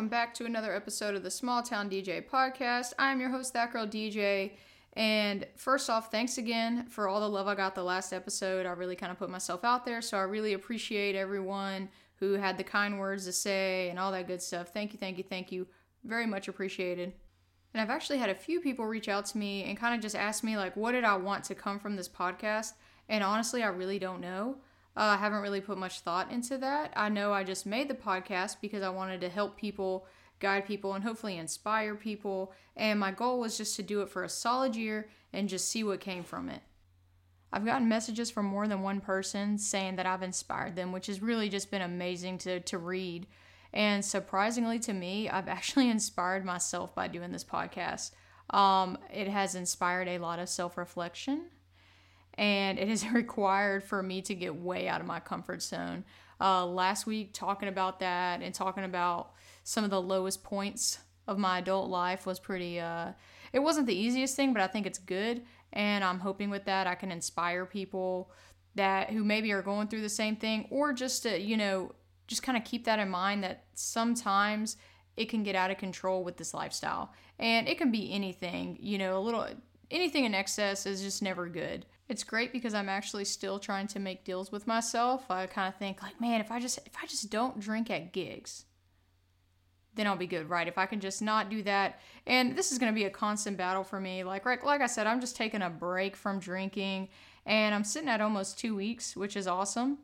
welcome 0.00 0.08
back 0.08 0.32
to 0.32 0.46
another 0.46 0.74
episode 0.74 1.14
of 1.14 1.22
the 1.22 1.30
Small 1.30 1.62
Town 1.62 1.90
DJ 1.90 2.26
podcast. 2.26 2.94
I'm 2.98 3.20
your 3.20 3.28
host, 3.28 3.52
That 3.52 3.70
Girl 3.70 3.86
DJ. 3.86 4.52
And 4.94 5.46
first 5.56 5.90
off, 5.90 6.10
thanks 6.10 6.38
again 6.38 6.86
for 6.86 7.06
all 7.06 7.20
the 7.20 7.28
love 7.28 7.46
I 7.46 7.54
got 7.54 7.74
the 7.74 7.84
last 7.84 8.14
episode. 8.14 8.64
I 8.64 8.70
really 8.70 8.96
kind 8.96 9.12
of 9.12 9.18
put 9.18 9.28
myself 9.28 9.62
out 9.62 9.84
there, 9.84 10.00
so 10.00 10.16
I 10.16 10.22
really 10.22 10.54
appreciate 10.54 11.16
everyone 11.16 11.90
who 12.14 12.32
had 12.32 12.56
the 12.56 12.64
kind 12.64 12.98
words 12.98 13.26
to 13.26 13.32
say 13.32 13.90
and 13.90 13.98
all 13.98 14.10
that 14.12 14.26
good 14.26 14.40
stuff. 14.40 14.68
Thank 14.72 14.94
you, 14.94 14.98
thank 14.98 15.18
you, 15.18 15.22
thank 15.22 15.52
you. 15.52 15.66
Very 16.02 16.24
much 16.24 16.48
appreciated. 16.48 17.12
And 17.74 17.82
I've 17.82 17.94
actually 17.94 18.20
had 18.20 18.30
a 18.30 18.34
few 18.34 18.62
people 18.62 18.86
reach 18.86 19.10
out 19.10 19.26
to 19.26 19.36
me 19.36 19.64
and 19.64 19.76
kind 19.76 19.94
of 19.94 20.00
just 20.00 20.16
ask 20.16 20.42
me, 20.42 20.56
like, 20.56 20.78
what 20.78 20.92
did 20.92 21.04
I 21.04 21.16
want 21.16 21.44
to 21.44 21.54
come 21.54 21.78
from 21.78 21.96
this 21.96 22.08
podcast? 22.08 22.72
And 23.10 23.22
honestly, 23.22 23.62
I 23.62 23.68
really 23.68 23.98
don't 23.98 24.22
know. 24.22 24.62
Uh, 24.96 25.14
I 25.14 25.16
haven't 25.16 25.42
really 25.42 25.60
put 25.60 25.78
much 25.78 26.00
thought 26.00 26.30
into 26.30 26.58
that. 26.58 26.92
I 26.96 27.08
know 27.08 27.32
I 27.32 27.44
just 27.44 27.64
made 27.64 27.88
the 27.88 27.94
podcast 27.94 28.56
because 28.60 28.82
I 28.82 28.88
wanted 28.88 29.20
to 29.20 29.28
help 29.28 29.56
people, 29.56 30.06
guide 30.40 30.66
people, 30.66 30.94
and 30.94 31.04
hopefully 31.04 31.36
inspire 31.36 31.94
people. 31.94 32.52
And 32.76 32.98
my 32.98 33.12
goal 33.12 33.40
was 33.40 33.56
just 33.56 33.76
to 33.76 33.82
do 33.82 34.02
it 34.02 34.08
for 34.08 34.24
a 34.24 34.28
solid 34.28 34.74
year 34.74 35.08
and 35.32 35.48
just 35.48 35.68
see 35.68 35.84
what 35.84 36.00
came 36.00 36.24
from 36.24 36.48
it. 36.48 36.62
I've 37.52 37.64
gotten 37.64 37.88
messages 37.88 38.30
from 38.30 38.46
more 38.46 38.68
than 38.68 38.82
one 38.82 39.00
person 39.00 39.58
saying 39.58 39.96
that 39.96 40.06
I've 40.06 40.22
inspired 40.22 40.76
them, 40.76 40.92
which 40.92 41.06
has 41.06 41.22
really 41.22 41.48
just 41.48 41.70
been 41.70 41.82
amazing 41.82 42.38
to, 42.38 42.60
to 42.60 42.78
read. 42.78 43.26
And 43.72 44.04
surprisingly 44.04 44.78
to 44.80 44.92
me, 44.92 45.28
I've 45.30 45.48
actually 45.48 45.88
inspired 45.88 46.44
myself 46.44 46.94
by 46.94 47.08
doing 47.08 47.32
this 47.32 47.44
podcast. 47.44 48.10
Um, 48.50 48.98
it 49.12 49.28
has 49.28 49.54
inspired 49.54 50.08
a 50.08 50.18
lot 50.18 50.40
of 50.40 50.48
self 50.48 50.76
reflection 50.76 51.46
and 52.34 52.78
it 52.78 52.88
is 52.88 53.08
required 53.12 53.84
for 53.84 54.02
me 54.02 54.22
to 54.22 54.34
get 54.34 54.54
way 54.54 54.88
out 54.88 55.00
of 55.00 55.06
my 55.06 55.20
comfort 55.20 55.62
zone. 55.62 56.04
Uh, 56.40 56.64
last 56.64 57.06
week, 57.06 57.34
talking 57.34 57.68
about 57.68 58.00
that 58.00 58.40
and 58.40 58.54
talking 58.54 58.84
about 58.84 59.32
some 59.62 59.84
of 59.84 59.90
the 59.90 60.00
lowest 60.00 60.42
points 60.42 60.98
of 61.26 61.38
my 61.38 61.58
adult 61.58 61.90
life 61.90 62.26
was 62.26 62.38
pretty, 62.38 62.80
uh, 62.80 63.12
it 63.52 63.58
wasn't 63.58 63.86
the 63.86 63.94
easiest 63.94 64.36
thing, 64.36 64.52
but 64.52 64.62
I 64.62 64.66
think 64.66 64.86
it's 64.86 64.98
good. 64.98 65.42
And 65.72 66.02
I'm 66.02 66.18
hoping 66.18 66.50
with 66.50 66.64
that 66.64 66.86
I 66.86 66.94
can 66.94 67.12
inspire 67.12 67.66
people 67.66 68.32
that 68.74 69.10
who 69.10 69.24
maybe 69.24 69.52
are 69.52 69.62
going 69.62 69.88
through 69.88 70.00
the 70.00 70.08
same 70.08 70.36
thing 70.36 70.66
or 70.70 70.92
just 70.92 71.24
to, 71.24 71.38
you 71.38 71.56
know, 71.56 71.92
just 72.26 72.42
kind 72.42 72.56
of 72.56 72.64
keep 72.64 72.84
that 72.84 72.98
in 72.98 73.10
mind 73.10 73.44
that 73.44 73.64
sometimes 73.74 74.76
it 75.16 75.28
can 75.28 75.42
get 75.42 75.54
out 75.54 75.70
of 75.70 75.78
control 75.78 76.24
with 76.24 76.36
this 76.36 76.54
lifestyle. 76.54 77.12
And 77.38 77.68
it 77.68 77.76
can 77.76 77.90
be 77.90 78.12
anything, 78.12 78.78
you 78.80 78.98
know, 78.98 79.18
a 79.18 79.20
little 79.20 79.46
anything 79.90 80.24
in 80.24 80.34
excess 80.34 80.86
is 80.86 81.02
just 81.02 81.22
never 81.22 81.48
good. 81.48 81.86
It's 82.10 82.24
great 82.24 82.52
because 82.52 82.74
I'm 82.74 82.88
actually 82.88 83.24
still 83.24 83.60
trying 83.60 83.86
to 83.86 84.00
make 84.00 84.24
deals 84.24 84.50
with 84.50 84.66
myself. 84.66 85.30
I 85.30 85.46
kind 85.46 85.72
of 85.72 85.78
think 85.78 86.02
like, 86.02 86.20
man, 86.20 86.40
if 86.40 86.50
I 86.50 86.58
just 86.58 86.78
if 86.84 86.92
I 87.00 87.06
just 87.06 87.30
don't 87.30 87.60
drink 87.60 87.88
at 87.88 88.12
gigs, 88.12 88.64
then 89.94 90.08
I'll 90.08 90.16
be 90.16 90.26
good, 90.26 90.50
right? 90.50 90.66
If 90.66 90.76
I 90.76 90.86
can 90.86 90.98
just 90.98 91.22
not 91.22 91.50
do 91.50 91.62
that. 91.62 92.00
And 92.26 92.56
this 92.56 92.72
is 92.72 92.78
going 92.78 92.92
to 92.92 92.94
be 92.94 93.04
a 93.04 93.10
constant 93.10 93.56
battle 93.56 93.84
for 93.84 94.00
me. 94.00 94.24
Like 94.24 94.44
right, 94.44 94.62
like 94.64 94.80
I 94.80 94.86
said, 94.86 95.06
I'm 95.06 95.20
just 95.20 95.36
taking 95.36 95.62
a 95.62 95.70
break 95.70 96.16
from 96.16 96.40
drinking 96.40 97.10
and 97.46 97.72
I'm 97.72 97.84
sitting 97.84 98.08
at 98.08 98.20
almost 98.20 98.58
2 98.58 98.74
weeks, 98.74 99.16
which 99.16 99.36
is 99.36 99.46
awesome. 99.46 99.98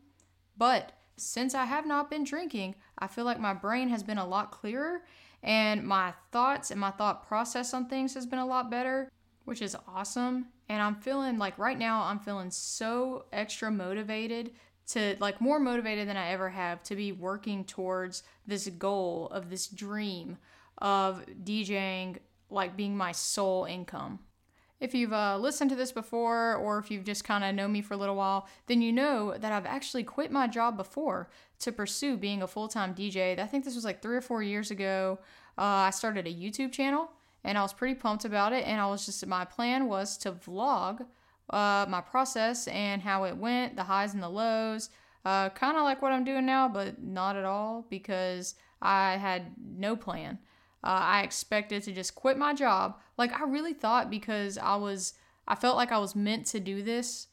But 0.57 0.93
since 1.17 1.53
I 1.53 1.65
have 1.65 1.85
not 1.85 2.09
been 2.09 2.23
drinking, 2.23 2.75
I 2.97 3.07
feel 3.07 3.25
like 3.25 3.39
my 3.39 3.53
brain 3.53 3.89
has 3.89 4.01
been 4.01 4.17
a 4.17 4.25
lot 4.25 4.51
clearer 4.51 5.01
and 5.43 5.83
my 5.83 6.13
thoughts 6.31 6.71
and 6.71 6.79
my 6.79 6.91
thought 6.91 7.27
process 7.27 7.73
on 7.73 7.89
things 7.89 8.13
has 8.13 8.25
been 8.25 8.39
a 8.39 8.45
lot 8.45 8.71
better 8.71 9.11
which 9.47 9.61
is 9.61 9.77
awesome. 9.87 10.47
And 10.69 10.81
I'm 10.81 10.95
feeling 10.95 11.37
like 11.37 11.57
right 11.57 11.77
now, 11.77 12.03
I'm 12.03 12.19
feeling 12.19 12.51
so 12.51 13.25
extra 13.31 13.71
motivated 13.71 14.51
to 14.87 15.15
like 15.19 15.41
more 15.41 15.59
motivated 15.59 16.07
than 16.07 16.17
I 16.17 16.29
ever 16.29 16.49
have 16.49 16.81
to 16.83 16.95
be 16.95 17.11
working 17.11 17.65
towards 17.65 18.23
this 18.45 18.67
goal 18.67 19.27
of 19.31 19.49
this 19.49 19.67
dream 19.67 20.37
of 20.77 21.25
DJing 21.43 22.17
like 22.49 22.77
being 22.77 22.95
my 22.95 23.11
sole 23.11 23.65
income. 23.65 24.19
If 24.79 24.93
you've 24.93 25.13
uh, 25.13 25.37
listened 25.37 25.71
to 25.71 25.75
this 25.75 25.91
before, 25.91 26.55
or 26.55 26.77
if 26.77 26.91
you've 26.91 27.03
just 27.03 27.23
kind 27.23 27.43
of 27.43 27.55
known 27.55 27.71
me 27.71 27.81
for 27.81 27.95
a 27.95 27.97
little 27.97 28.15
while, 28.15 28.47
then 28.67 28.81
you 28.81 28.93
know 28.93 29.35
that 29.35 29.51
I've 29.51 29.65
actually 29.65 30.03
quit 30.03 30.31
my 30.31 30.45
job 30.47 30.77
before 30.77 31.29
to 31.59 31.71
pursue 31.71 32.15
being 32.15 32.43
a 32.43 32.47
full 32.47 32.67
time 32.67 32.93
DJ. 32.93 33.39
I 33.39 33.47
think 33.47 33.65
this 33.65 33.75
was 33.75 33.83
like 33.83 34.01
three 34.01 34.15
or 34.15 34.21
four 34.21 34.43
years 34.43 34.69
ago. 34.69 35.17
Uh, 35.57 35.87
I 35.87 35.89
started 35.89 36.27
a 36.27 36.33
YouTube 36.33 36.71
channel 36.71 37.09
and 37.47 37.57
I 37.57 37.61
was 37.61 37.71
pretty 37.71 37.95
pumped 37.95 38.25
about 38.25 38.51
it. 38.51 38.65
And 38.65 38.79
I 38.79 38.87
was 38.87 39.05
just, 39.05 39.25
my 39.25 39.45
plan 39.45 39.87
was 39.87 40.17
to 40.17 40.33
vlog 40.33 41.05
uh, 41.49 41.85
my 41.87 42.01
process 42.01 42.67
and 42.67 43.01
how 43.01 43.23
it 43.23 43.37
went, 43.37 43.77
the 43.77 43.83
highs 43.83 44.13
and 44.13 44.21
the 44.21 44.29
lows, 44.29 44.89
uh, 45.23 45.49
kind 45.51 45.77
of 45.77 45.83
like 45.83 46.01
what 46.01 46.11
I'm 46.11 46.25
doing 46.25 46.45
now, 46.45 46.67
but 46.67 47.01
not 47.01 47.37
at 47.37 47.45
all 47.45 47.87
because 47.89 48.55
I 48.81 49.13
had 49.13 49.53
no 49.57 49.95
plan. 49.95 50.39
Uh, 50.83 50.99
I 51.01 51.21
expected 51.21 51.83
to 51.83 51.93
just 51.93 52.15
quit 52.15 52.37
my 52.37 52.53
job. 52.53 52.99
Like, 53.17 53.31
I 53.31 53.45
really 53.45 53.73
thought 53.73 54.09
because 54.09 54.57
I 54.57 54.75
was, 54.75 55.13
I 55.47 55.55
felt 55.55 55.77
like 55.77 55.93
I 55.93 55.99
was 55.99 56.15
meant 56.15 56.47
to 56.47 56.59
do 56.59 56.83
this, 56.83 57.27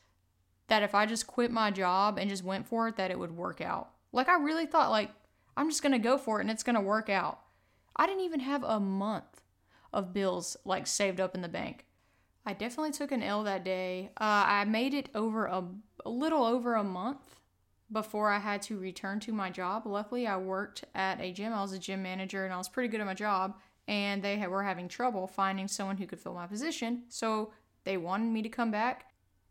that 0.68 0.84
if 0.84 0.94
I 0.94 1.06
just 1.06 1.26
quit 1.26 1.50
my 1.50 1.72
job 1.72 2.18
and 2.18 2.30
just 2.30 2.44
went 2.44 2.68
for 2.68 2.86
it, 2.86 2.96
that 2.96 3.10
it 3.10 3.18
would 3.18 3.36
work 3.36 3.60
out. 3.60 3.90
Like, 4.12 4.28
I 4.28 4.36
really 4.36 4.66
thought, 4.66 4.90
like, 4.90 5.10
I'm 5.56 5.68
just 5.68 5.82
gonna 5.82 5.98
go 5.98 6.18
for 6.18 6.38
it 6.38 6.42
and 6.42 6.50
it's 6.50 6.62
gonna 6.62 6.80
work 6.80 7.10
out. 7.10 7.40
I 7.96 8.06
didn't 8.06 8.24
even 8.24 8.40
have 8.40 8.62
a 8.62 8.78
month 8.78 9.42
of 9.94 10.12
bills 10.12 10.56
like 10.64 10.86
saved 10.86 11.20
up 11.20 11.34
in 11.34 11.40
the 11.40 11.48
bank. 11.48 11.86
I 12.44 12.52
definitely 12.52 12.92
took 12.92 13.10
an 13.10 13.22
L 13.22 13.42
that 13.44 13.64
day. 13.64 14.10
Uh, 14.18 14.44
I 14.46 14.64
made 14.64 14.92
it 14.92 15.08
over 15.14 15.46
a, 15.46 15.64
a 16.04 16.10
little 16.10 16.44
over 16.44 16.74
a 16.74 16.84
month 16.84 17.40
before 17.90 18.30
I 18.30 18.38
had 18.38 18.60
to 18.62 18.78
return 18.78 19.20
to 19.20 19.32
my 19.32 19.50
job. 19.50 19.86
Luckily, 19.86 20.26
I 20.26 20.36
worked 20.36 20.84
at 20.94 21.20
a 21.20 21.32
gym. 21.32 21.52
I 21.52 21.62
was 21.62 21.72
a 21.72 21.78
gym 21.78 22.02
manager 22.02 22.44
and 22.44 22.52
I 22.52 22.58
was 22.58 22.68
pretty 22.68 22.88
good 22.88 23.00
at 23.00 23.06
my 23.06 23.14
job. 23.14 23.54
And 23.88 24.22
they 24.22 24.36
were 24.46 24.62
having 24.62 24.88
trouble 24.88 25.26
finding 25.26 25.68
someone 25.68 25.96
who 25.96 26.06
could 26.06 26.20
fill 26.20 26.34
my 26.34 26.46
position. 26.46 27.04
So 27.08 27.52
they 27.84 27.96
wanted 27.96 28.30
me 28.30 28.42
to 28.42 28.48
come 28.48 28.70
back 28.70 29.06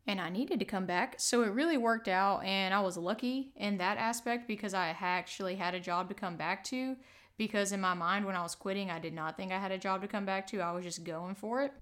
and 0.06 0.20
I 0.20 0.28
needed 0.28 0.58
to 0.58 0.64
come 0.64 0.86
back. 0.86 1.16
So 1.18 1.42
it 1.42 1.48
really 1.48 1.78
worked 1.78 2.08
out. 2.08 2.44
And 2.44 2.74
I 2.74 2.80
was 2.80 2.96
lucky 2.96 3.52
in 3.56 3.78
that 3.78 3.98
aspect 3.98 4.46
because 4.46 4.74
I 4.74 4.94
actually 5.00 5.56
had 5.56 5.74
a 5.74 5.80
job 5.80 6.08
to 6.08 6.14
come 6.14 6.36
back 6.36 6.62
to 6.64 6.96
because 7.36 7.72
in 7.72 7.80
my 7.80 7.94
mind 7.94 8.24
when 8.24 8.36
I 8.36 8.42
was 8.42 8.54
quitting, 8.54 8.90
I 8.90 8.98
did 8.98 9.14
not 9.14 9.36
think 9.36 9.52
I 9.52 9.58
had 9.58 9.72
a 9.72 9.78
job 9.78 10.02
to 10.02 10.08
come 10.08 10.24
back 10.24 10.46
to. 10.48 10.60
I 10.60 10.72
was 10.72 10.84
just 10.84 11.04
going 11.04 11.34
for 11.34 11.62
it. 11.62 11.72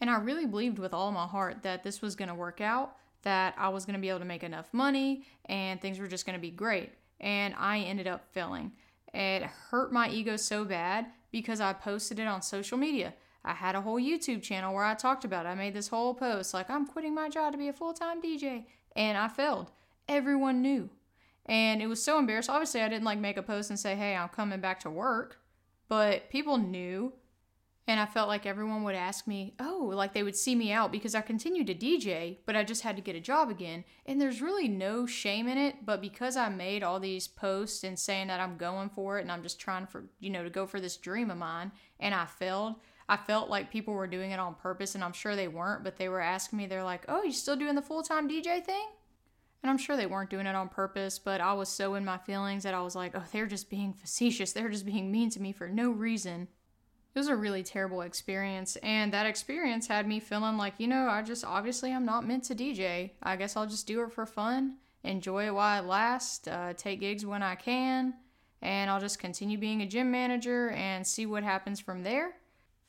And 0.00 0.10
I 0.10 0.16
really 0.16 0.46
believed 0.46 0.78
with 0.78 0.94
all 0.94 1.12
my 1.12 1.26
heart 1.26 1.62
that 1.62 1.84
this 1.84 2.02
was 2.02 2.16
going 2.16 2.28
to 2.28 2.34
work 2.34 2.60
out, 2.60 2.96
that 3.22 3.54
I 3.56 3.68
was 3.68 3.84
going 3.84 3.94
to 3.94 4.00
be 4.00 4.08
able 4.08 4.18
to 4.18 4.24
make 4.24 4.42
enough 4.42 4.68
money 4.72 5.24
and 5.46 5.80
things 5.80 5.98
were 5.98 6.08
just 6.08 6.26
going 6.26 6.36
to 6.36 6.40
be 6.40 6.50
great. 6.50 6.90
And 7.20 7.54
I 7.56 7.78
ended 7.78 8.08
up 8.08 8.24
failing. 8.32 8.72
It 9.14 9.42
hurt 9.42 9.92
my 9.92 10.08
ego 10.08 10.36
so 10.36 10.64
bad 10.64 11.06
because 11.30 11.60
I 11.60 11.72
posted 11.72 12.18
it 12.18 12.26
on 12.26 12.42
social 12.42 12.78
media. 12.78 13.14
I 13.44 13.54
had 13.54 13.74
a 13.74 13.80
whole 13.80 14.00
YouTube 14.00 14.42
channel 14.42 14.74
where 14.74 14.84
I 14.84 14.94
talked 14.94 15.24
about 15.24 15.46
it. 15.46 15.50
I 15.50 15.54
made 15.54 15.74
this 15.74 15.88
whole 15.88 16.14
post 16.14 16.54
like, 16.54 16.70
I'm 16.70 16.86
quitting 16.86 17.14
my 17.14 17.28
job 17.28 17.52
to 17.52 17.58
be 17.58 17.68
a 17.68 17.72
full 17.72 17.92
time 17.92 18.22
DJ. 18.22 18.64
And 18.94 19.18
I 19.18 19.28
failed. 19.28 19.70
Everyone 20.08 20.62
knew. 20.62 20.90
And 21.46 21.82
it 21.82 21.86
was 21.86 22.02
so 22.02 22.18
embarrassing. 22.18 22.54
Obviously, 22.54 22.82
I 22.82 22.88
didn't 22.88 23.04
like 23.04 23.18
make 23.18 23.36
a 23.36 23.42
post 23.42 23.70
and 23.70 23.78
say, 23.78 23.96
hey, 23.96 24.14
I'm 24.14 24.28
coming 24.28 24.60
back 24.60 24.80
to 24.80 24.90
work. 24.90 25.38
But 25.88 26.30
people 26.30 26.56
knew. 26.56 27.12
And 27.88 27.98
I 27.98 28.06
felt 28.06 28.28
like 28.28 28.46
everyone 28.46 28.84
would 28.84 28.94
ask 28.94 29.26
me, 29.26 29.54
oh, 29.58 29.90
like 29.92 30.14
they 30.14 30.22
would 30.22 30.36
see 30.36 30.54
me 30.54 30.70
out 30.70 30.92
because 30.92 31.16
I 31.16 31.20
continued 31.20 31.66
to 31.66 31.74
DJ, 31.74 32.38
but 32.46 32.54
I 32.54 32.62
just 32.62 32.82
had 32.82 32.94
to 32.94 33.02
get 33.02 33.16
a 33.16 33.20
job 33.20 33.50
again. 33.50 33.82
And 34.06 34.20
there's 34.20 34.40
really 34.40 34.68
no 34.68 35.04
shame 35.04 35.48
in 35.48 35.58
it. 35.58 35.84
But 35.84 36.00
because 36.00 36.36
I 36.36 36.48
made 36.48 36.84
all 36.84 37.00
these 37.00 37.26
posts 37.26 37.82
and 37.82 37.98
saying 37.98 38.28
that 38.28 38.38
I'm 38.38 38.56
going 38.56 38.88
for 38.90 39.18
it 39.18 39.22
and 39.22 39.32
I'm 39.32 39.42
just 39.42 39.58
trying 39.58 39.86
for, 39.86 40.04
you 40.20 40.30
know, 40.30 40.44
to 40.44 40.50
go 40.50 40.64
for 40.64 40.80
this 40.80 40.96
dream 40.96 41.28
of 41.28 41.38
mine 41.38 41.72
and 41.98 42.14
I 42.14 42.26
failed, 42.26 42.76
I 43.08 43.16
felt 43.16 43.50
like 43.50 43.72
people 43.72 43.94
were 43.94 44.06
doing 44.06 44.30
it 44.30 44.38
on 44.38 44.54
purpose. 44.54 44.94
And 44.94 45.02
I'm 45.02 45.12
sure 45.12 45.34
they 45.34 45.48
weren't, 45.48 45.82
but 45.82 45.96
they 45.96 46.08
were 46.08 46.20
asking 46.20 46.58
me, 46.58 46.66
they're 46.66 46.84
like, 46.84 47.04
oh, 47.08 47.24
you 47.24 47.32
still 47.32 47.56
doing 47.56 47.74
the 47.74 47.82
full 47.82 48.04
time 48.04 48.28
DJ 48.28 48.64
thing? 48.64 48.86
And 49.62 49.70
I'm 49.70 49.78
sure 49.78 49.96
they 49.96 50.06
weren't 50.06 50.30
doing 50.30 50.46
it 50.46 50.56
on 50.56 50.68
purpose, 50.68 51.18
but 51.18 51.40
I 51.40 51.52
was 51.52 51.68
so 51.68 51.94
in 51.94 52.04
my 52.04 52.18
feelings 52.18 52.64
that 52.64 52.74
I 52.74 52.82
was 52.82 52.96
like, 52.96 53.12
oh, 53.14 53.22
they're 53.30 53.46
just 53.46 53.70
being 53.70 53.92
facetious. 53.92 54.52
They're 54.52 54.68
just 54.68 54.86
being 54.86 55.12
mean 55.12 55.30
to 55.30 55.40
me 55.40 55.52
for 55.52 55.68
no 55.68 55.90
reason. 55.90 56.48
It 57.14 57.18
was 57.18 57.28
a 57.28 57.36
really 57.36 57.62
terrible 57.62 58.00
experience, 58.00 58.76
and 58.76 59.12
that 59.12 59.26
experience 59.26 59.86
had 59.86 60.08
me 60.08 60.18
feeling 60.18 60.56
like, 60.56 60.74
you 60.78 60.88
know, 60.88 61.08
I 61.08 61.20
just 61.20 61.44
obviously 61.44 61.92
I'm 61.92 62.06
not 62.06 62.26
meant 62.26 62.44
to 62.44 62.54
DJ. 62.54 63.10
I 63.22 63.36
guess 63.36 63.54
I'll 63.54 63.66
just 63.66 63.86
do 63.86 64.02
it 64.02 64.12
for 64.12 64.24
fun, 64.24 64.78
enjoy 65.04 65.46
it 65.46 65.54
while 65.54 65.82
it 65.82 65.86
lasts, 65.86 66.48
uh, 66.48 66.72
take 66.74 67.00
gigs 67.00 67.26
when 67.26 67.42
I 67.42 67.54
can, 67.54 68.14
and 68.62 68.90
I'll 68.90 69.00
just 69.00 69.18
continue 69.18 69.58
being 69.58 69.82
a 69.82 69.86
gym 69.86 70.10
manager 70.10 70.70
and 70.70 71.06
see 71.06 71.26
what 71.26 71.42
happens 71.42 71.80
from 71.80 72.02
there. 72.02 72.32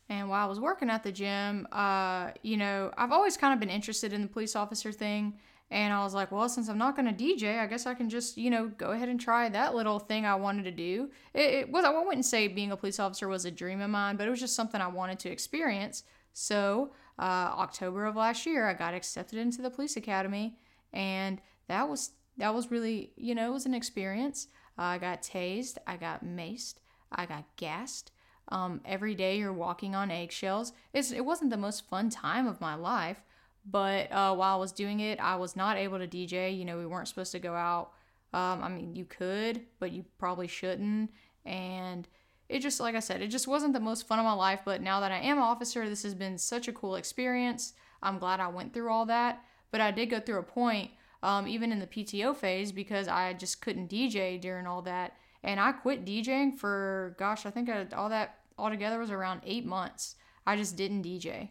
And 0.07 0.29
while 0.29 0.45
I 0.45 0.49
was 0.49 0.59
working 0.59 0.89
at 0.89 1.03
the 1.03 1.11
gym, 1.11 1.67
uh, 1.73 2.31
you 2.43 2.55
know, 2.55 2.93
I've 2.97 3.11
always 3.11 3.35
kind 3.35 3.53
of 3.53 3.59
been 3.59 3.69
interested 3.69 4.13
in 4.13 4.21
the 4.21 4.27
police 4.27 4.55
officer 4.55 4.93
thing. 4.93 5.33
And 5.71 5.91
I 5.91 6.03
was 6.03 6.13
like, 6.13 6.31
well, 6.31 6.47
since 6.49 6.69
I'm 6.69 6.77
not 6.77 6.95
going 6.95 7.13
to 7.13 7.23
DJ, 7.23 7.59
I 7.59 7.65
guess 7.65 7.87
I 7.87 7.95
can 7.95 8.07
just, 8.07 8.37
you 8.37 8.51
know, 8.51 8.67
go 8.67 8.91
ahead 8.91 9.09
and 9.09 9.19
try 9.19 9.49
that 9.49 9.73
little 9.73 9.97
thing 9.97 10.25
I 10.25 10.35
wanted 10.35 10.63
to 10.65 10.71
do. 10.71 11.09
It, 11.33 11.53
it 11.53 11.71
was, 11.71 11.83
I 11.83 11.89
wouldn't 11.89 12.25
say 12.25 12.47
being 12.47 12.71
a 12.71 12.77
police 12.77 12.99
officer 12.99 13.27
was 13.27 13.45
a 13.45 13.51
dream 13.51 13.81
of 13.81 13.89
mine, 13.89 14.15
but 14.15 14.27
it 14.27 14.29
was 14.29 14.39
just 14.39 14.55
something 14.55 14.79
I 14.79 14.87
wanted 14.87 15.19
to 15.19 15.31
experience. 15.31 16.03
So, 16.33 16.91
uh, 17.19 17.53
October 17.57 18.05
of 18.05 18.15
last 18.15 18.45
year, 18.45 18.67
I 18.67 18.73
got 18.73 18.93
accepted 18.93 19.39
into 19.39 19.61
the 19.61 19.69
police 19.69 19.97
academy, 19.97 20.57
and 20.91 21.41
that 21.67 21.87
was 21.87 22.11
that 22.37 22.53
was 22.53 22.71
really, 22.71 23.11
you 23.15 23.35
know, 23.35 23.47
it 23.47 23.53
was 23.53 23.65
an 23.67 23.75
experience. 23.75 24.47
Uh, 24.77 24.83
I 24.83 24.97
got 24.97 25.21
tased, 25.21 25.77
I 25.85 25.97
got 25.97 26.25
maced, 26.25 26.75
I 27.11 27.25
got 27.25 27.45
gassed. 27.57 28.11
Um, 28.49 28.81
every 28.85 29.15
day 29.15 29.37
you're 29.37 29.53
walking 29.53 29.95
on 29.95 30.11
eggshells. 30.11 30.73
It's, 30.93 31.11
it 31.11 31.25
wasn't 31.25 31.51
the 31.51 31.57
most 31.57 31.87
fun 31.87 32.09
time 32.09 32.47
of 32.47 32.59
my 32.59 32.75
life, 32.75 33.23
but 33.65 34.11
uh, 34.11 34.35
while 34.35 34.55
I 34.55 34.59
was 34.59 34.71
doing 34.71 34.99
it, 34.99 35.19
I 35.19 35.35
was 35.35 35.55
not 35.55 35.77
able 35.77 35.99
to 35.99 36.07
DJ. 36.07 36.57
You 36.57 36.65
know, 36.65 36.77
we 36.77 36.85
weren't 36.85 37.07
supposed 37.07 37.31
to 37.31 37.39
go 37.39 37.53
out. 37.53 37.91
Um, 38.33 38.63
I 38.63 38.69
mean, 38.69 38.95
you 38.95 39.05
could, 39.05 39.61
but 39.79 39.91
you 39.91 40.05
probably 40.17 40.47
shouldn't. 40.47 41.11
And 41.45 42.07
it 42.49 42.59
just, 42.59 42.79
like 42.79 42.95
I 42.95 42.99
said, 42.99 43.21
it 43.21 43.27
just 43.27 43.47
wasn't 43.47 43.73
the 43.73 43.79
most 43.79 44.07
fun 44.07 44.19
of 44.19 44.25
my 44.25 44.33
life. 44.33 44.61
But 44.65 44.81
now 44.81 44.99
that 44.99 45.11
I 45.11 45.19
am 45.19 45.37
an 45.37 45.43
officer, 45.43 45.87
this 45.87 46.03
has 46.03 46.13
been 46.13 46.37
such 46.37 46.67
a 46.67 46.73
cool 46.73 46.95
experience. 46.95 47.73
I'm 48.01 48.19
glad 48.19 48.39
I 48.39 48.47
went 48.47 48.73
through 48.73 48.91
all 48.91 49.05
that. 49.05 49.43
But 49.71 49.81
I 49.81 49.91
did 49.91 50.09
go 50.09 50.19
through 50.19 50.39
a 50.39 50.43
point, 50.43 50.91
um, 51.21 51.47
even 51.47 51.71
in 51.71 51.79
the 51.79 51.87
PTO 51.87 52.35
phase, 52.35 52.71
because 52.71 53.07
I 53.07 53.33
just 53.33 53.61
couldn't 53.61 53.89
DJ 53.89 54.39
during 54.39 54.67
all 54.67 54.81
that. 54.83 55.13
And 55.43 55.59
I 55.59 55.71
quit 55.71 56.05
DJing 56.05 56.57
for, 56.57 57.15
gosh, 57.17 57.45
I 57.45 57.51
think 57.51 57.69
all 57.95 58.09
that 58.09 58.39
altogether 58.57 58.99
was 58.99 59.11
around 59.11 59.41
eight 59.45 59.65
months. 59.65 60.15
I 60.45 60.55
just 60.55 60.75
didn't 60.75 61.03
DJ. 61.03 61.49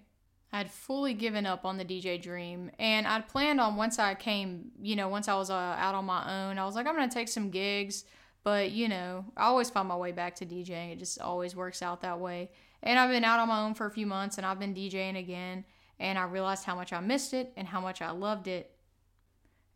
I 0.52 0.58
had 0.58 0.70
fully 0.70 1.14
given 1.14 1.46
up 1.46 1.64
on 1.64 1.78
the 1.78 1.84
DJ 1.84 2.20
dream, 2.20 2.70
and 2.78 3.06
I'd 3.06 3.26
planned 3.26 3.58
on 3.58 3.76
once 3.76 3.98
I 3.98 4.14
came, 4.14 4.70
you 4.80 4.96
know, 4.96 5.08
once 5.08 5.26
I 5.26 5.34
was 5.34 5.48
uh, 5.48 5.54
out 5.54 5.94
on 5.94 6.04
my 6.04 6.50
own, 6.50 6.58
I 6.58 6.66
was 6.66 6.74
like, 6.74 6.86
I'm 6.86 6.94
gonna 6.94 7.10
take 7.10 7.28
some 7.28 7.48
gigs, 7.48 8.04
but 8.44 8.70
you 8.70 8.86
know, 8.88 9.24
I 9.34 9.44
always 9.44 9.70
find 9.70 9.88
my 9.88 9.96
way 9.96 10.12
back 10.12 10.36
to 10.36 10.46
DJing. 10.46 10.92
It 10.92 10.98
just 10.98 11.20
always 11.20 11.56
works 11.56 11.80
out 11.80 12.02
that 12.02 12.20
way. 12.20 12.50
And 12.82 12.98
I've 12.98 13.10
been 13.10 13.24
out 13.24 13.40
on 13.40 13.48
my 13.48 13.62
own 13.62 13.74
for 13.74 13.86
a 13.86 13.90
few 13.90 14.06
months, 14.06 14.36
and 14.36 14.46
I've 14.46 14.58
been 14.58 14.74
DJing 14.74 15.18
again, 15.18 15.64
and 15.98 16.18
I 16.18 16.24
realized 16.24 16.64
how 16.64 16.74
much 16.74 16.92
I 16.92 17.00
missed 17.00 17.32
it 17.32 17.52
and 17.56 17.66
how 17.66 17.80
much 17.80 18.02
I 18.02 18.10
loved 18.10 18.46
it. 18.46 18.76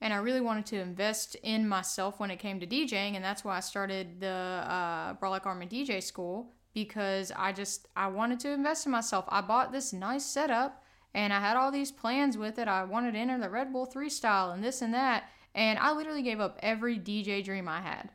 And 0.02 0.12
I 0.12 0.19
really 0.19 0.43
wanted 0.43 0.67
to 0.67 0.81
invest 0.81 1.37
in 1.37 1.67
myself 1.67 2.20
when 2.20 2.31
it 2.31 2.38
came 2.38 2.61
to 2.61 2.67
DJing, 2.67 3.14
and 3.14 3.25
that's 3.25 3.44
why 3.44 3.56
I 3.56 3.61
started 3.61 4.20
the 4.20 4.26
uh, 4.26 5.14
Brolic 5.14 5.43
DJ 5.70 6.02
School 6.02 6.52
because 6.76 7.32
I 7.34 7.52
just 7.52 7.88
I 7.96 8.08
wanted 8.08 8.38
to 8.40 8.52
invest 8.52 8.84
in 8.84 8.93
myself. 8.93 9.25
I 9.31 9.40
bought 9.40 9.73
this 9.73 9.94
nice 9.94 10.26
setup 10.26 10.84
and 11.14 11.32
I 11.32 11.40
had 11.40 11.56
all 11.56 11.73
these 11.73 11.90
plans 11.90 12.37
with 12.37 12.58
it. 12.58 12.69
I 12.69 12.84
wanted 12.84 13.12
to 13.12 13.19
enter 13.19 13.40
the 13.40 13.49
Red 13.49 13.73
Bull 13.73 13.87
3 13.87 14.11
style 14.11 14.50
and 14.50 14.62
this 14.62 14.82
and 14.82 14.93
that, 14.93 15.25
and 15.55 15.78
I 15.78 15.93
literally 15.93 16.20
gave 16.20 16.38
up 16.38 16.58
every 16.62 16.99
DJ 16.99 17.43
dream 17.43 17.67
I 17.67 17.81
had. 17.81 18.11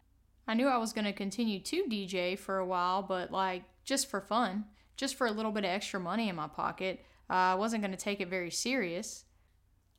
I 0.48 0.54
knew 0.54 0.68
I 0.68 0.78
was 0.78 0.94
going 0.94 1.06
to 1.06 1.12
continue 1.12 1.60
to 1.60 1.86
DJ 1.86 2.38
for 2.38 2.60
a 2.60 2.66
while, 2.66 3.02
but 3.02 3.32
like 3.32 3.64
just 3.84 4.12
for 4.12 4.22
fun, 4.22 4.66
just 4.96 5.16
for 5.16 5.26
a 5.26 5.32
little 5.32 5.52
bit 5.52 5.64
of 5.64 5.72
extra 5.72 6.00
money 6.00 6.30
in 6.30 6.36
my 6.36 6.48
pocket. 6.48 7.04
Uh, 7.32 7.34
I 7.34 7.56
wasn't 7.56 7.82
going 7.82 7.94
to 7.94 7.98
take 7.98 8.22
it 8.22 8.30
very 8.30 8.52
serious. 8.52 9.26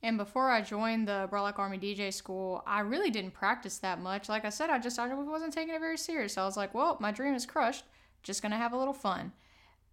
And 0.04 0.16
before 0.16 0.50
I 0.50 0.60
joined 0.60 1.08
the 1.08 1.28
Brolic 1.32 1.58
Army 1.58 1.78
DJ 1.78 2.14
school, 2.14 2.62
I 2.64 2.80
really 2.80 3.10
didn't 3.10 3.32
practice 3.32 3.78
that 3.78 4.00
much. 4.00 4.28
Like 4.28 4.44
I 4.44 4.50
said, 4.50 4.70
I 4.70 4.78
just 4.78 5.00
I 5.00 5.12
wasn't 5.12 5.52
taking 5.52 5.74
it 5.74 5.80
very 5.80 5.98
serious. 5.98 6.38
I 6.38 6.44
was 6.44 6.56
like, 6.56 6.72
well, 6.74 6.96
my 7.00 7.10
dream 7.10 7.34
is 7.34 7.44
crushed 7.44 7.84
just 8.22 8.42
gonna 8.42 8.56
have 8.56 8.72
a 8.72 8.78
little 8.78 8.94
fun. 8.94 9.32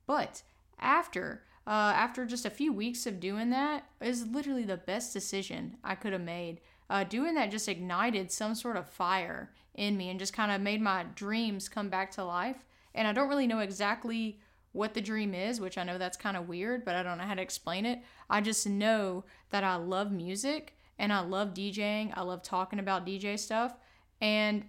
But 0.06 0.44
after 0.80 1.44
uh, 1.68 1.94
after 1.96 2.26
just 2.26 2.46
a 2.46 2.50
few 2.50 2.74
weeks 2.74 3.06
of 3.06 3.20
doing 3.20 3.52
that 3.52 3.84
is 4.02 4.26
literally 4.26 4.64
the 4.64 4.78
best 4.78 5.14
decision 5.14 5.78
I 5.84 5.94
could 5.94 6.14
have 6.14 6.22
made. 6.22 6.62
Uh, 6.90 7.04
doing 7.04 7.36
that 7.36 7.52
just 7.52 7.70
ignited 7.70 8.32
some 8.32 8.56
sort 8.56 8.76
of 8.76 8.90
fire 8.90 9.52
in 9.76 9.96
me 9.96 10.10
and 10.10 10.20
just 10.20 10.34
kind 10.34 10.52
of 10.52 10.62
made 10.62 10.82
my 10.82 11.06
dreams 11.14 11.70
come 11.70 11.90
back 11.90 12.10
to 12.12 12.24
life. 12.24 12.66
And 12.96 13.08
I 13.08 13.14
don't 13.14 13.30
really 13.30 13.46
know 13.46 13.60
exactly 13.60 14.40
what 14.72 14.96
the 14.96 15.02
dream 15.02 15.36
is, 15.36 15.62
which 15.62 15.78
I 15.78 15.84
know 15.84 16.00
that's 16.00 16.18
kind 16.18 16.36
of 16.36 16.50
weird, 16.50 16.86
but 16.86 16.96
I 16.96 17.04
don't 17.04 17.20
know 17.20 17.24
how 17.24 17.36
to 17.36 17.42
explain 17.42 17.86
it. 17.86 18.00
I 18.30 18.42
just 18.42 18.68
know 18.68 19.26
that 19.52 19.64
I 19.64 19.76
love 19.76 20.12
music 20.12 20.76
and 20.98 21.14
I 21.14 21.20
love 21.20 21.54
DJing. 21.54 22.14
I 22.16 22.22
love 22.22 22.42
talking 22.42 22.80
about 22.80 23.06
DJ 23.06 23.38
stuff. 23.38 23.76
And 24.22 24.66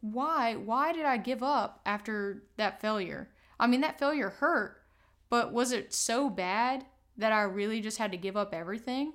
why 0.00 0.56
why 0.56 0.92
did 0.92 1.04
I 1.04 1.16
give 1.16 1.42
up 1.42 1.80
after 1.86 2.44
that 2.56 2.80
failure? 2.80 3.30
I 3.58 3.66
mean 3.66 3.80
that 3.80 3.98
failure 3.98 4.30
hurt, 4.30 4.82
but 5.30 5.52
was 5.52 5.72
it 5.72 5.92
so 5.92 6.30
bad 6.30 6.84
that 7.16 7.32
I 7.32 7.42
really 7.42 7.80
just 7.80 7.98
had 7.98 8.12
to 8.12 8.18
give 8.18 8.36
up 8.36 8.54
everything? 8.54 9.14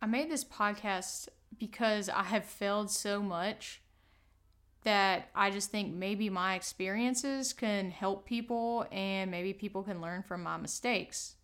I 0.00 0.06
made 0.06 0.30
this 0.30 0.44
podcast 0.44 1.28
because 1.58 2.08
I 2.08 2.22
have 2.24 2.44
failed 2.44 2.90
so 2.90 3.20
much 3.20 3.82
that 4.84 5.28
I 5.34 5.50
just 5.50 5.70
think 5.70 5.92
maybe 5.92 6.30
my 6.30 6.54
experiences 6.54 7.52
can 7.52 7.90
help 7.90 8.26
people 8.26 8.86
and 8.92 9.30
maybe 9.30 9.52
people 9.52 9.82
can 9.82 10.00
learn 10.00 10.22
from 10.22 10.42
my 10.42 10.56
mistakes. 10.56 11.34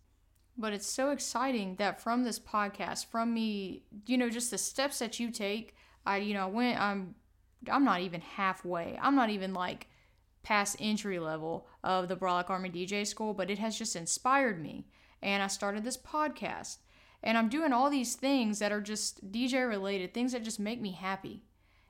But 0.57 0.71
it's 0.71 0.87
so 0.87 1.11
exciting 1.11 1.75
that 1.75 2.01
from 2.01 2.23
this 2.23 2.39
podcast, 2.39 3.07
from 3.07 3.33
me, 3.33 3.83
you 4.05 4.17
know, 4.17 4.29
just 4.29 4.51
the 4.51 4.57
steps 4.57 4.99
that 4.99 5.19
you 5.19 5.29
take, 5.31 5.75
I, 6.05 6.17
you 6.17 6.33
know, 6.33 6.47
went, 6.47 6.79
I'm 6.79 7.15
I'm 7.71 7.85
not 7.85 8.01
even 8.01 8.21
halfway. 8.21 8.97
I'm 9.01 9.15
not 9.15 9.29
even 9.29 9.53
like 9.53 9.87
past 10.43 10.77
entry 10.79 11.19
level 11.19 11.67
of 11.83 12.07
the 12.07 12.15
Brolic 12.15 12.49
Army 12.49 12.69
DJ 12.69 13.05
school, 13.05 13.33
but 13.33 13.49
it 13.49 13.59
has 13.59 13.77
just 13.77 13.95
inspired 13.95 14.61
me. 14.61 14.87
And 15.21 15.41
I 15.41 15.47
started 15.47 15.83
this 15.83 15.97
podcast. 15.97 16.77
And 17.23 17.37
I'm 17.37 17.49
doing 17.49 17.73
all 17.73 17.89
these 17.89 18.15
things 18.15 18.59
that 18.59 18.71
are 18.71 18.81
just 18.81 19.31
DJ 19.31 19.67
related, 19.67 20.13
things 20.13 20.31
that 20.33 20.43
just 20.43 20.59
make 20.59 20.79
me 20.79 20.91
happy. 20.91 21.43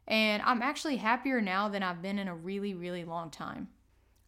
And 0.08 0.42
I'm 0.44 0.62
actually 0.62 0.98
happier 0.98 1.42
now 1.42 1.68
than 1.68 1.84
I've 1.84 2.02
been 2.02 2.20
in 2.20 2.28
a 2.28 2.36
really, 2.36 2.74
really 2.74 3.04
long 3.04 3.30
time. 3.30 3.68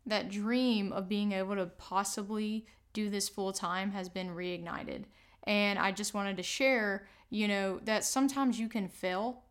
That 0.05 0.29
dream 0.29 0.91
of 0.91 1.07
being 1.07 1.31
able 1.31 1.55
to 1.55 1.67
possibly 1.67 2.65
do 2.93 3.09
this 3.09 3.29
full 3.29 3.53
time 3.53 3.91
has 3.91 4.09
been 4.09 4.29
reignited. 4.29 5.05
And 5.43 5.79
I 5.79 5.91
just 5.91 6.13
wanted 6.13 6.37
to 6.37 6.43
share, 6.43 7.07
you 7.29 7.47
know, 7.47 7.79
that 7.85 8.03
sometimes 8.03 8.59
you 8.59 8.67
can 8.67 8.89
fail 8.89 9.43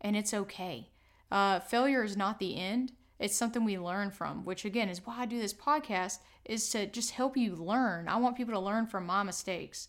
and 0.00 0.16
it's 0.16 0.32
okay. 0.32 0.88
Uh, 1.30 1.60
failure 1.60 2.02
is 2.04 2.16
not 2.16 2.38
the 2.38 2.56
end. 2.56 2.92
It's 3.18 3.36
something 3.36 3.64
we 3.64 3.78
learn 3.78 4.10
from, 4.10 4.44
which 4.44 4.64
again 4.64 4.88
is 4.88 5.04
why 5.04 5.20
I 5.20 5.26
do 5.26 5.40
this 5.40 5.54
podcast 5.54 6.18
is 6.44 6.68
to 6.70 6.86
just 6.86 7.12
help 7.12 7.36
you 7.36 7.54
learn. 7.56 8.08
I 8.08 8.16
want 8.16 8.36
people 8.36 8.54
to 8.54 8.60
learn 8.60 8.86
from 8.86 9.06
my 9.06 9.22
mistakes. 9.22 9.88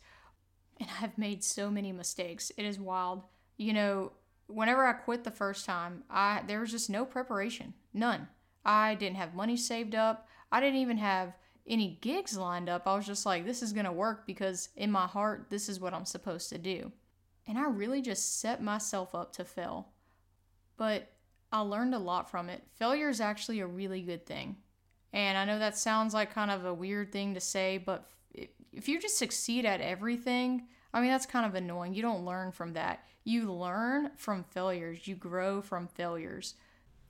And 0.79 0.89
I've 1.01 1.17
made 1.17 1.43
so 1.43 1.69
many 1.69 1.91
mistakes. 1.91 2.51
It 2.57 2.63
is 2.63 2.79
wild. 2.79 3.23
You 3.57 3.73
know, 3.73 4.11
whenever 4.47 4.85
I 4.85 4.93
quit 4.93 5.23
the 5.23 5.31
first 5.31 5.65
time, 5.65 6.03
I 6.09 6.43
there 6.47 6.59
was 6.59 6.71
just 6.71 6.89
no 6.89 7.05
preparation. 7.05 7.73
None. 7.93 8.27
I 8.63 8.95
didn't 8.95 9.17
have 9.17 9.33
money 9.33 9.57
saved 9.57 9.95
up. 9.95 10.27
I 10.51 10.59
didn't 10.59 10.79
even 10.79 10.97
have 10.97 11.33
any 11.67 11.97
gigs 12.01 12.37
lined 12.37 12.69
up. 12.69 12.87
I 12.87 12.95
was 12.95 13.05
just 13.05 13.25
like, 13.25 13.45
this 13.45 13.61
is 13.61 13.73
going 13.73 13.85
to 13.85 13.91
work 13.91 14.25
because 14.25 14.69
in 14.75 14.91
my 14.91 15.05
heart, 15.05 15.47
this 15.49 15.67
is 15.67 15.79
what 15.79 15.93
I'm 15.93 16.05
supposed 16.05 16.49
to 16.49 16.57
do. 16.57 16.91
And 17.45 17.57
I 17.57 17.67
really 17.67 18.01
just 18.01 18.39
set 18.39 18.61
myself 18.61 19.13
up 19.13 19.33
to 19.33 19.45
fail. 19.45 19.89
But 20.77 21.11
I 21.51 21.61
learned 21.61 21.95
a 21.95 21.99
lot 21.99 22.29
from 22.29 22.49
it. 22.49 22.63
Failure 22.75 23.09
is 23.09 23.21
actually 23.21 23.59
a 23.59 23.67
really 23.67 24.01
good 24.01 24.25
thing. 24.25 24.57
And 25.13 25.37
I 25.37 25.45
know 25.45 25.59
that 25.59 25.77
sounds 25.77 26.13
like 26.13 26.33
kind 26.33 26.51
of 26.51 26.65
a 26.65 26.73
weird 26.73 27.11
thing 27.11 27.33
to 27.33 27.39
say, 27.39 27.77
but 27.77 28.09
if 28.73 28.87
you 28.87 28.99
just 28.99 29.17
succeed 29.17 29.65
at 29.65 29.81
everything, 29.81 30.67
I 30.93 31.01
mean, 31.01 31.09
that's 31.09 31.25
kind 31.25 31.45
of 31.45 31.55
annoying. 31.55 31.93
You 31.93 32.01
don't 32.01 32.25
learn 32.25 32.51
from 32.51 32.73
that. 32.73 33.05
You 33.23 33.51
learn 33.51 34.11
from 34.15 34.43
failures, 34.43 35.07
you 35.07 35.15
grow 35.15 35.61
from 35.61 35.87
failures. 35.87 36.55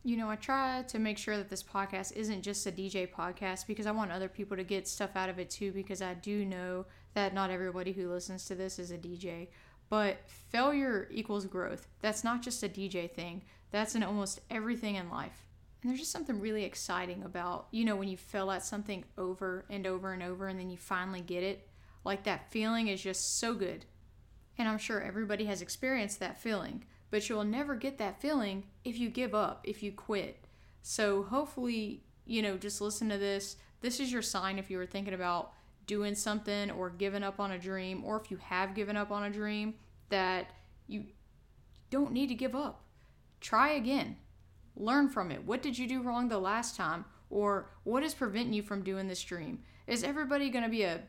You 0.04 0.18
know, 0.18 0.30
I 0.30 0.36
try 0.36 0.84
to 0.88 1.00
make 1.00 1.18
sure 1.18 1.38
that 1.38 1.50
this 1.50 1.64
podcast 1.64 2.14
isn't 2.14 2.44
just 2.44 2.66
a 2.66 2.72
DJ 2.72 3.12
podcast 3.12 3.68
because 3.68 3.86
I 3.86 3.92
want 3.92 4.12
other 4.12 4.30
people 4.30 4.56
to 4.56 4.64
get 4.64 4.88
stuff 4.88 5.16
out 5.16 5.30
of 5.30 5.38
it 5.40 5.50
too, 5.50 5.72
because 5.72 6.02
I 6.02 6.14
do 6.14 6.46
know 6.46 6.86
that 7.14 7.34
not 7.34 7.50
everybody 7.50 7.92
who 7.92 8.12
listens 8.12 8.46
to 8.46 8.56
this 8.56 8.80
is 8.80 8.92
a 8.92 8.98
DJ. 8.98 9.50
But 9.90 10.18
failure 10.28 11.08
equals 11.12 11.46
growth. 11.46 11.88
That's 12.02 12.24
not 12.24 12.42
just 12.42 12.64
a 12.64 12.70
DJ 12.70 13.10
thing. 13.10 13.44
That's 13.72 13.96
in 13.96 14.04
almost 14.04 14.40
everything 14.50 14.96
in 14.96 15.10
life. 15.10 15.46
And 15.82 15.90
there's 15.90 16.00
just 16.00 16.12
something 16.12 16.40
really 16.40 16.64
exciting 16.64 17.24
about, 17.24 17.68
you 17.72 17.86
know, 17.86 17.96
when 17.96 18.08
you 18.08 18.18
fail 18.18 18.52
at 18.52 18.66
something 18.66 19.04
over 19.18 19.66
and 19.70 19.86
over 19.86 20.14
and 20.14 20.24
over 20.24 20.48
and 20.48 20.60
then 20.60 20.70
you 20.70 20.78
finally 20.78 21.22
get 21.22 21.44
it. 21.44 21.68
Like 22.04 22.24
that 22.24 22.52
feeling 22.52 22.88
is 22.88 23.02
just 23.02 23.40
so 23.40 23.54
good. 23.54 23.86
And 24.58 24.68
I'm 24.68 24.80
sure 24.80 25.02
everybody 25.02 25.46
has 25.46 25.62
experienced 25.62 26.20
that 26.20 26.42
feeling, 26.42 26.84
but 27.12 27.30
you'll 27.30 27.44
never 27.44 27.76
get 27.76 28.00
that 28.00 28.20
feeling 28.20 28.64
if 28.84 28.98
you 28.98 29.10
give 29.10 29.36
up, 29.36 29.62
if 29.64 29.84
you 29.84 29.92
quit. 29.92 30.46
So 30.82 31.24
hopefully, 31.24 32.04
you 32.26 32.42
know, 32.42 32.58
just 32.58 32.82
listen 32.82 33.10
to 33.10 33.18
this. 33.18 33.58
This 33.82 34.00
is 34.00 34.12
your 34.12 34.24
sign 34.24 34.58
if 34.58 34.72
you 34.72 34.78
were 34.78 34.86
thinking 34.86 35.14
about 35.14 35.52
doing 35.86 36.16
something 36.16 36.72
or 36.72 36.90
giving 36.90 37.24
up 37.24 37.40
on 37.40 37.52
a 37.52 37.60
dream, 37.60 38.04
or 38.04 38.20
if 38.20 38.32
you 38.32 38.38
have 38.38 38.74
given 38.74 38.98
up 38.98 39.12
on 39.12 39.24
a 39.24 39.30
dream, 39.30 39.76
that 40.10 40.50
you 40.88 41.06
don't 41.92 42.12
need 42.12 42.28
to 42.28 42.36
give 42.36 42.56
up 42.56 42.82
Try 43.42 43.72
again. 43.72 44.18
Learn 44.76 45.10
from 45.10 45.32
it. 45.32 45.46
What 45.46 45.62
did 45.62 45.78
you 45.78 45.88
do 45.88 46.02
wrong 46.02 46.28
the 46.28 46.40
last 46.40 46.76
time? 46.76 47.06
Or 47.30 47.70
what 47.84 48.04
is 48.04 48.14
preventing 48.14 48.54
you 48.54 48.64
from 48.64 48.84
doing 48.84 49.08
this 49.08 49.24
dream? 49.24 49.60
Is 49.86 50.04
everybody 50.04 50.50
going 50.50 50.64
to 50.64 50.70
be 50.70 50.84
a 50.84 51.02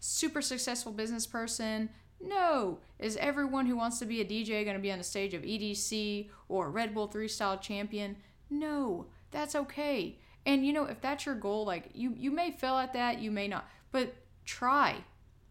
super 0.00 0.42
successful 0.42 0.92
business 0.92 1.26
person? 1.26 1.90
No. 2.20 2.78
Is 2.98 3.16
everyone 3.18 3.66
who 3.66 3.76
wants 3.76 3.98
to 3.98 4.06
be 4.06 4.20
a 4.20 4.24
DJ 4.24 4.64
going 4.64 4.76
to 4.76 4.82
be 4.82 4.92
on 4.92 4.98
the 4.98 5.04
stage 5.04 5.34
of 5.34 5.42
EDC 5.42 6.28
or 6.48 6.70
Red 6.70 6.94
Bull 6.94 7.06
3 7.06 7.28
style 7.28 7.58
champion? 7.58 8.16
No. 8.50 9.06
That's 9.30 9.54
okay. 9.54 10.18
And 10.46 10.66
you 10.66 10.72
know, 10.72 10.84
if 10.84 11.00
that's 11.00 11.26
your 11.26 11.34
goal, 11.34 11.64
like 11.64 11.90
you 11.94 12.14
you 12.16 12.30
may 12.30 12.50
fail 12.50 12.76
at 12.76 12.92
that, 12.92 13.18
you 13.18 13.30
may 13.30 13.48
not. 13.48 13.68
But 13.92 14.14
try. 14.44 14.96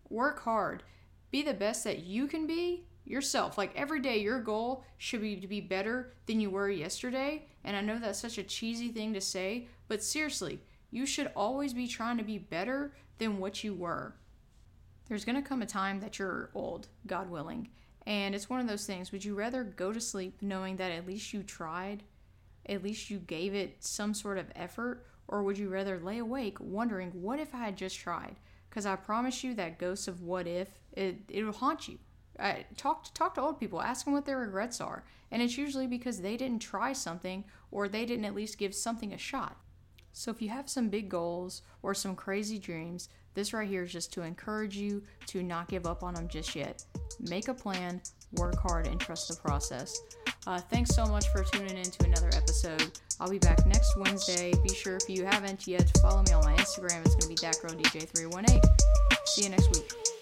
Work 0.10 0.42
hard. 0.42 0.84
Be 1.32 1.42
the 1.42 1.54
best 1.54 1.84
that 1.84 2.04
you 2.04 2.28
can 2.28 2.46
be 2.46 2.86
yourself. 3.06 3.58
Like 3.58 3.76
every 3.76 4.00
day, 4.00 4.18
your 4.20 4.40
goal 4.40 4.84
should 4.98 5.22
be 5.22 5.36
to 5.38 5.48
be 5.48 5.62
better 5.62 6.14
than 6.26 6.40
you 6.40 6.50
were 6.50 6.70
yesterday. 6.70 7.48
And 7.64 7.76
I 7.76 7.82
know 7.82 8.00
that's 8.00 8.20
such 8.20 8.38
a 8.38 8.44
cheesy 8.44 8.90
thing 8.90 9.14
to 9.14 9.22
say, 9.22 9.68
but 9.88 10.04
seriously, 10.04 10.60
you 10.92 11.06
should 11.06 11.32
always 11.36 11.74
be 11.74 11.88
trying 11.88 12.18
to 12.18 12.24
be 12.24 12.38
better 12.38 12.94
than 13.18 13.40
what 13.40 13.64
you 13.64 13.74
were. 13.74 14.16
There's 15.08 15.26
going 15.26 15.42
to 15.42 15.48
come 15.48 15.62
a 15.62 15.66
time 15.66 16.00
that 16.00 16.20
you're 16.20 16.50
old, 16.54 16.88
God 17.08 17.30
willing. 17.30 17.70
And 18.06 18.36
it's 18.36 18.50
one 18.50 18.60
of 18.60 18.68
those 18.68 18.86
things. 18.86 19.12
Would 19.12 19.24
you 19.24 19.36
rather 19.36 19.64
go 19.64 19.94
to 19.94 20.02
sleep 20.02 20.38
knowing 20.42 20.78
that 20.78 20.92
at 20.92 21.08
least 21.08 21.34
you 21.34 21.44
tried, 21.44 22.04
at 22.68 22.84
least 22.84 23.10
you 23.10 23.20
gave 23.20 23.54
it 23.54 23.84
some 23.84 24.14
sort 24.14 24.38
of 24.38 24.52
effort, 24.56 25.06
or 25.28 25.44
would 25.44 25.58
you 25.58 25.70
rather 25.70 26.00
lay 26.00 26.18
awake 26.18 26.58
wondering, 26.60 27.12
what 27.12 27.40
if 27.40 27.54
I 27.56 27.60
had 27.60 27.78
just 27.78 27.98
tried? 27.98 28.36
Because 28.70 28.86
I 28.86 28.96
promise 28.96 29.44
you 29.44 29.54
that 29.56 29.80
ghost 29.80 30.08
of 30.08 30.22
what 30.22 30.48
if, 30.48 30.68
it, 30.94 31.18
it'll 31.30 31.54
haunt 31.54 31.88
you. 31.88 31.98
Talk, 32.78 33.04
to, 33.06 33.14
talk 33.14 33.36
to 33.36 33.42
old 33.42 33.60
people, 33.60 33.82
ask 33.82 34.06
them 34.06 34.14
what 34.14 34.26
their 34.26 34.40
regrets 34.40 34.82
are. 34.82 35.04
And 35.32 35.42
it's 35.42 35.58
usually 35.58 35.88
because 35.88 36.22
they 36.22 36.38
didn't 36.38 36.60
try 36.60 36.94
something 36.94 37.44
or 37.72 37.88
they 37.88 38.06
didn't 38.06 38.26
at 38.26 38.36
least 38.36 38.58
give 38.58 38.76
something 38.76 39.14
a 39.14 39.18
shot. 39.18 39.58
So 40.12 40.30
if 40.30 40.42
you 40.42 40.50
have 40.50 40.70
some 40.70 40.90
big 40.90 41.10
goals 41.10 41.64
or 41.82 41.94
some 41.94 42.16
crazy 42.16 42.60
dreams, 42.60 43.10
this 43.34 43.52
right 43.52 43.68
here 43.68 43.84
is 43.84 43.92
just 43.92 44.14
to 44.14 44.22
encourage 44.22 44.78
you 44.78 45.02
to 45.28 45.42
not 45.42 45.68
give 45.68 45.88
up 45.88 46.04
on 46.04 46.14
them 46.14 46.28
just 46.28 46.56
yet. 46.56 46.86
Make 47.20 47.48
a 47.48 47.54
plan, 47.54 48.00
work 48.34 48.56
hard, 48.60 48.86
and 48.86 49.00
trust 49.00 49.28
the 49.28 49.36
process. 49.36 50.00
Uh, 50.46 50.60
thanks 50.60 50.94
so 50.94 51.06
much 51.06 51.28
for 51.30 51.44
tuning 51.44 51.78
in 51.78 51.84
to 51.84 52.06
another 52.06 52.30
episode. 52.36 53.00
I'll 53.20 53.30
be 53.30 53.40
back 53.40 53.66
next 53.66 53.98
Wednesday. 53.98 54.54
Be 54.62 54.74
sure 54.74 54.98
if 54.98 55.10
you 55.10 55.26
haven't 55.26 55.68
yet 55.68 55.90
follow 56.00 56.22
me 56.22 56.34
on 56.34 56.44
my 56.44 56.54
Instagram. 56.56 57.04
It's 57.06 57.16
going 57.16 57.22
to 57.22 57.28
be 57.30 57.36
DatGirlDJ318. 57.36 58.62
See 59.26 59.44
you 59.44 59.50
next 59.50 59.70
week. 59.72 60.13